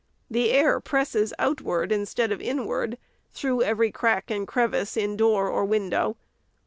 [0.31, 2.97] The air presses outward instead of inward,
[3.33, 6.17] through every crack and crevice in door or window.